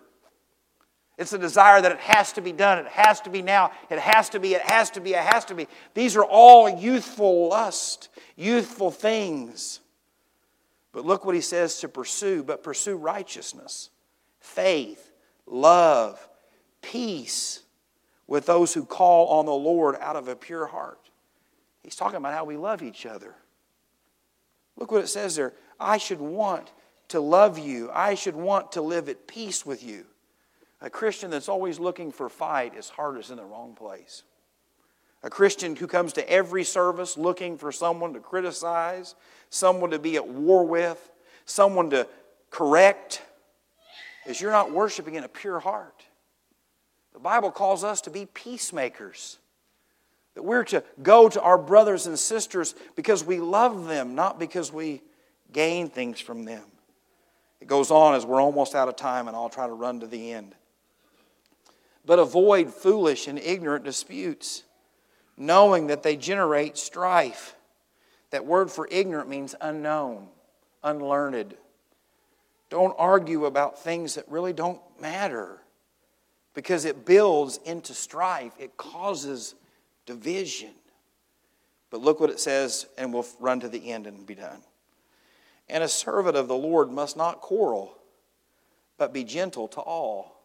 [1.18, 3.98] It's a desire that it has to be done, it has to be now, it
[3.98, 5.68] has to be, it has to be, it has to be.
[5.96, 9.80] These are all youthful lust, youthful things.
[10.98, 13.92] But look what he says to pursue, but pursue righteousness,
[14.40, 15.12] faith,
[15.46, 16.28] love,
[16.82, 17.62] peace
[18.26, 21.12] with those who call on the Lord out of a pure heart.
[21.84, 23.36] He's talking about how we love each other.
[24.76, 25.54] Look what it says there.
[25.80, 26.74] I should want
[27.10, 27.92] to love you.
[27.94, 30.04] I should want to live at peace with you.
[30.82, 34.24] A Christian that's always looking for fight is heart is in the wrong place.
[35.22, 39.14] A Christian who comes to every service looking for someone to criticize,
[39.50, 41.10] someone to be at war with,
[41.46, 42.08] someone to
[42.50, 43.22] correct,
[44.26, 46.04] is you're not worshiping in a pure heart.
[47.14, 49.40] The Bible calls us to be peacemakers.
[50.36, 54.72] That we're to go to our brothers and sisters because we love them, not because
[54.72, 55.02] we
[55.52, 56.64] gain things from them.
[57.60, 60.08] It goes on as we're almost out of time, and I'll try to run to
[60.08, 60.54] the end.
[62.06, 64.64] But avoid foolish and ignorant disputes
[65.38, 67.56] knowing that they generate strife.
[68.32, 70.28] That word for ignorant means unknown,
[70.84, 71.56] unlearned.
[72.70, 75.62] Don't argue about things that really don't matter
[76.54, 79.56] because it builds into strife, it causes
[80.06, 80.72] division.
[81.90, 84.62] But look what it says, and we'll run to the end and be done.
[85.70, 87.98] And a servant of the Lord must not quarrel,
[88.98, 90.42] but be gentle to all,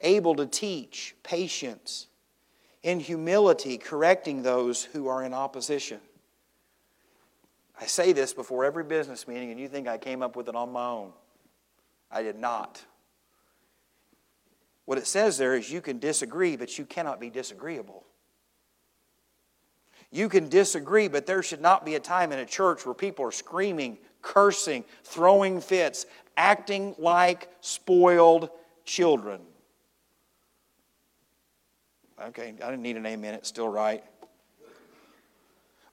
[0.00, 2.08] able to teach, patience
[2.84, 5.98] in humility, correcting those who are in opposition.
[7.80, 10.54] I say this before every business meeting, and you think I came up with it
[10.54, 11.12] on my own.
[12.12, 12.84] I did not.
[14.84, 18.04] What it says there is you can disagree, but you cannot be disagreeable.
[20.12, 23.24] You can disagree, but there should not be a time in a church where people
[23.24, 26.04] are screaming, cursing, throwing fits,
[26.36, 28.50] acting like spoiled
[28.84, 29.40] children.
[32.28, 34.02] Okay, I didn't need an amen, it's still right.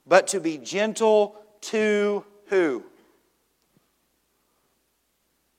[0.06, 2.84] But to be gentle to who?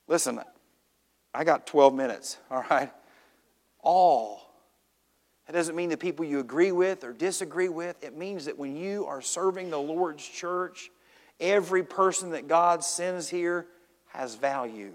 [0.08, 0.42] Listen,
[1.34, 2.92] I got 12 minutes, all right?
[3.82, 4.50] All.
[5.46, 8.04] That doesn't mean the people you agree with or disagree with.
[8.04, 10.90] It means that when you are serving the Lord's church,
[11.40, 13.68] every person that God sends here
[14.08, 14.94] has value,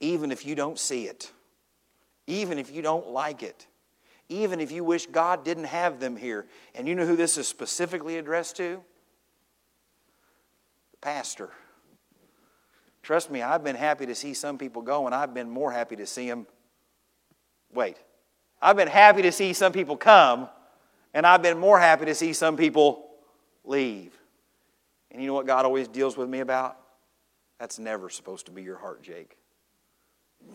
[0.00, 1.32] even if you don't see it,
[2.26, 3.66] even if you don't like it,
[4.28, 6.46] even if you wish God didn't have them here.
[6.74, 8.82] And you know who this is specifically addressed to?
[10.92, 11.50] The pastor.
[13.02, 15.96] Trust me, I've been happy to see some people go, and I've been more happy
[15.96, 16.46] to see them.
[17.72, 17.96] Wait.
[18.60, 20.48] I've been happy to see some people come,
[21.14, 23.08] and I've been more happy to see some people
[23.64, 24.12] leave.
[25.10, 26.76] And you know what God always deals with me about?
[27.58, 29.38] That's never supposed to be your heart, Jake.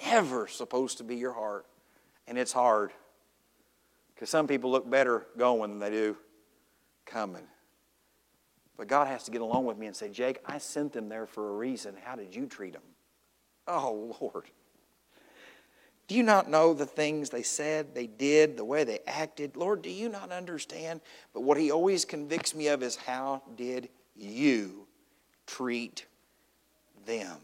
[0.05, 1.65] Never supposed to be your heart.
[2.27, 2.91] And it's hard.
[4.23, 6.15] Because some people look better going than they do
[7.05, 7.43] coming.
[8.77, 11.25] But God has to get along with me and say, Jake, I sent them there
[11.25, 11.95] for a reason.
[12.01, 12.83] How did you treat them?
[13.67, 14.45] Oh, Lord.
[16.07, 19.57] Do you not know the things they said, they did, the way they acted?
[19.57, 21.01] Lord, do you not understand?
[21.33, 24.87] But what He always convicts me of is how did you
[25.47, 26.05] treat
[27.05, 27.39] them?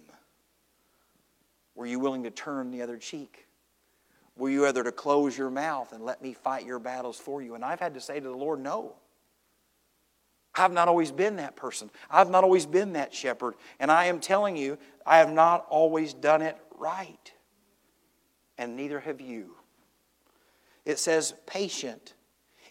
[1.76, 3.49] Were you willing to turn the other cheek?
[4.40, 7.56] Were you either to close your mouth and let me fight your battles for you?
[7.56, 8.96] And I've had to say to the Lord, no.
[10.56, 11.92] I've not always been that person.
[12.10, 13.56] I've not always been that shepherd.
[13.80, 17.32] And I am telling you, I have not always done it right
[18.58, 19.56] and neither have you.
[20.86, 22.14] It says, patient,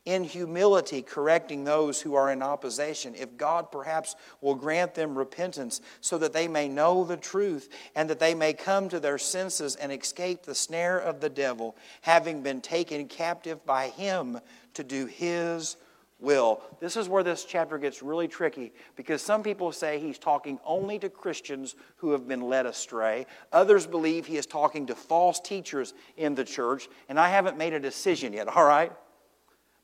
[0.08, 5.82] in humility, correcting those who are in opposition, if God perhaps will grant them repentance
[6.00, 9.76] so that they may know the truth and that they may come to their senses
[9.76, 14.40] and escape the snare of the devil, having been taken captive by him
[14.72, 15.76] to do his
[16.18, 16.62] will.
[16.80, 20.98] This is where this chapter gets really tricky because some people say he's talking only
[21.00, 23.26] to Christians who have been led astray.
[23.52, 27.74] Others believe he is talking to false teachers in the church, and I haven't made
[27.74, 28.90] a decision yet, all right?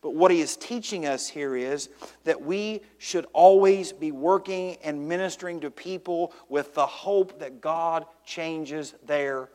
[0.05, 1.89] But what he is teaching us here is
[2.25, 8.05] that we should always be working and ministering to people with the hope that God
[8.23, 9.49] changes their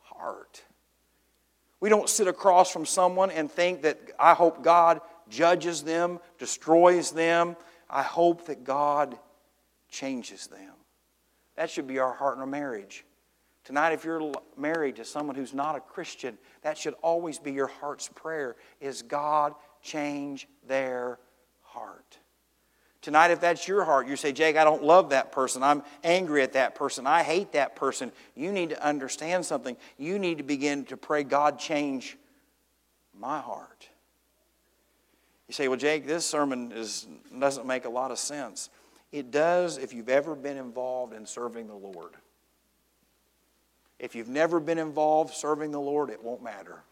[0.00, 0.64] heart.
[1.78, 7.12] We don't sit across from someone and think that I hope God judges them, destroys
[7.12, 7.54] them.
[7.88, 9.16] I hope that God
[9.88, 10.72] changes them.
[11.54, 13.04] That should be our heart in our marriage.
[13.62, 17.68] Tonight, if you're married to someone who's not a Christian, that should always be your
[17.68, 21.18] heart's prayer is God change their
[21.62, 22.18] heart.
[23.02, 25.62] Tonight, if that's your heart, you say, Jake, I don't love that person.
[25.64, 27.04] I'm angry at that person.
[27.04, 28.12] I hate that person.
[28.36, 29.76] You need to understand something.
[29.98, 32.16] You need to begin to pray, God, change
[33.18, 33.88] my heart.
[35.48, 38.70] You say, well, Jake, this sermon is, doesn't make a lot of sense.
[39.10, 42.12] It does if you've ever been involved in serving the Lord.
[43.98, 46.82] If you've never been involved serving the Lord, it won't matter.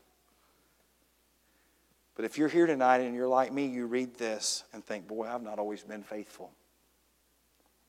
[2.20, 5.26] But if you're here tonight and you're like me, you read this and think, boy,
[5.26, 6.52] I've not always been faithful.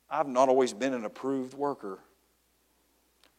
[0.09, 1.99] I've not always been an approved worker.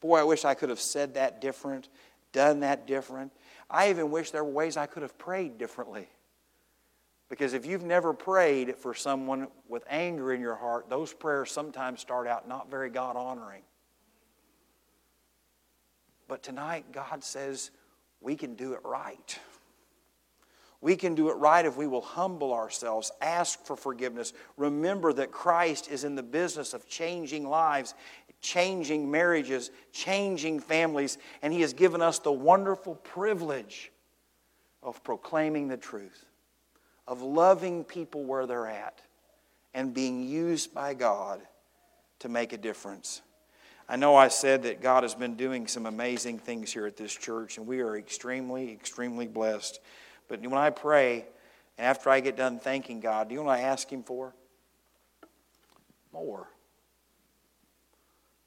[0.03, 1.89] Boy, I wish I could have said that different,
[2.35, 3.33] done that different.
[3.71, 6.11] I even wish there were ways I could have prayed differently.
[7.31, 12.03] Because if you've never prayed for someone with anger in your heart, those prayers sometimes
[12.03, 13.63] start out not very God honoring.
[16.29, 17.71] But tonight, God says
[18.21, 19.39] we can do it right.
[20.83, 25.31] We can do it right if we will humble ourselves, ask for forgiveness, remember that
[25.31, 27.95] Christ is in the business of changing lives,
[28.41, 33.93] changing marriages, changing families, and He has given us the wonderful privilege
[34.83, 36.27] of proclaiming the truth
[37.07, 39.01] of loving people where they're at
[39.75, 41.41] and being used by God
[42.21, 43.23] to make a difference.
[43.89, 47.13] I know I said that God has been doing some amazing things here at this
[47.13, 49.81] church, and we are extremely, extremely blessed.
[50.33, 51.27] But when I pray,
[51.77, 54.35] and after I get done thanking God, do you know what I ask Him for?
[56.11, 56.49] More.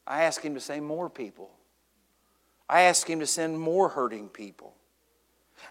[0.08, 1.52] I ask Him to send more people.
[2.68, 4.74] I ask Him to send more hurting people.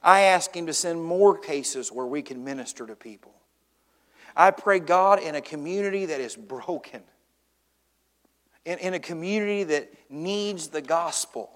[0.05, 3.35] I ask Him to send more cases where we can minister to people.
[4.37, 7.03] I pray, God, in a community that is broken,
[8.65, 11.51] in, in a community that needs the gospel,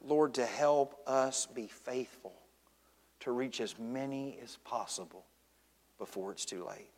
[0.00, 2.32] Lord, to help us be faithful
[3.20, 5.24] to reach as many as possible
[5.98, 6.90] before it's too late.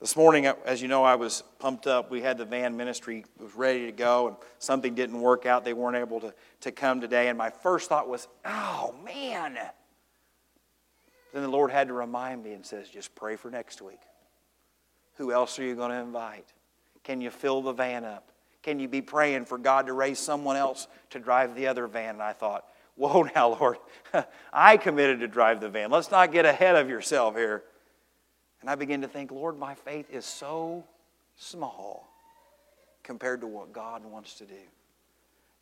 [0.00, 2.08] This morning, as you know, I was pumped up.
[2.08, 5.64] We had the van ministry was ready to go, and something didn't work out.
[5.64, 7.28] They weren't able to, to come today.
[7.28, 9.58] And my first thought was, oh, man.
[11.32, 14.00] Then the Lord had to remind me and says, just pray for next week.
[15.16, 16.46] Who else are you going to invite?
[17.02, 18.30] Can you fill the van up?
[18.62, 22.10] Can you be praying for God to raise someone else to drive the other van?
[22.10, 22.66] And I thought,
[22.98, 23.78] whoa, now, Lord,
[24.52, 25.90] I committed to drive the van.
[25.90, 27.62] Let's not get ahead of yourself here.
[28.60, 30.84] And I begin to think, Lord, my faith is so
[31.36, 32.08] small
[33.04, 34.54] compared to what God wants to do.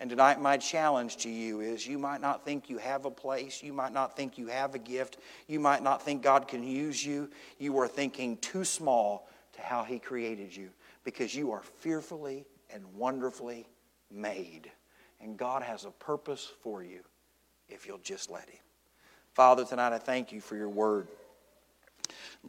[0.00, 3.62] And tonight, my challenge to you is you might not think you have a place.
[3.62, 5.18] You might not think you have a gift.
[5.46, 7.30] You might not think God can use you.
[7.58, 10.68] You are thinking too small to how He created you
[11.04, 13.66] because you are fearfully and wonderfully
[14.10, 14.70] made.
[15.20, 17.00] And God has a purpose for you
[17.68, 18.60] if you'll just let Him.
[19.34, 21.08] Father, tonight I thank you for your word.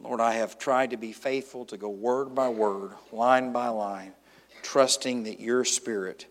[0.00, 4.12] Lord, I have tried to be faithful to go word by word, line by line,
[4.62, 6.26] trusting that your Spirit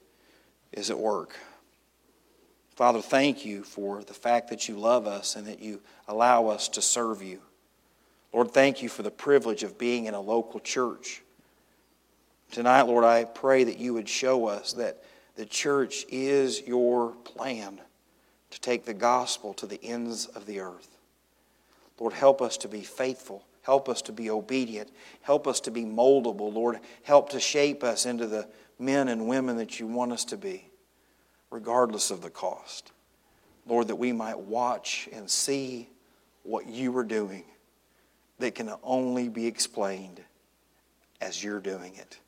[0.71, 1.35] is at work.
[2.75, 6.69] Father, thank you for the fact that you love us and that you allow us
[6.69, 7.41] to serve you.
[8.33, 11.21] Lord, thank you for the privilege of being in a local church.
[12.51, 15.03] Tonight, Lord, I pray that you would show us that
[15.35, 17.81] the church is your plan
[18.51, 20.97] to take the gospel to the ends of the earth.
[21.99, 23.45] Lord, help us to be faithful.
[23.61, 24.89] Help us to be obedient.
[25.21, 26.53] Help us to be moldable.
[26.53, 28.47] Lord, help to shape us into the
[28.79, 30.69] men and women that you want us to be,
[31.51, 32.91] regardless of the cost.
[33.67, 35.89] Lord, that we might watch and see
[36.43, 37.43] what you are doing
[38.39, 40.21] that can only be explained
[41.19, 42.19] as you're doing it.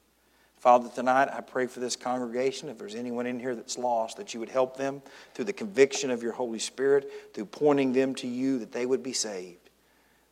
[0.59, 2.67] Father, tonight I pray for this congregation.
[2.67, 5.01] If there's anyone in here that's lost, that you would help them
[5.33, 9.01] through the conviction of your Holy Spirit, through pointing them to you, that they would
[9.01, 9.69] be saved.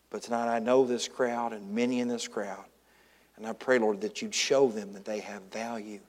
[0.09, 2.65] But tonight I know this crowd and many in this crowd.
[3.37, 6.01] And I pray, Lord, that you'd show them that they have value,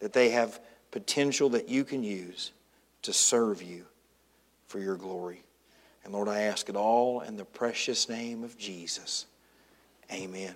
[0.00, 0.60] that they have
[0.90, 2.52] potential that you can use
[3.02, 3.86] to serve you
[4.66, 5.42] for your glory.
[6.04, 9.24] And Lord, I ask it all in the precious name of Jesus.
[10.12, 10.54] Amen.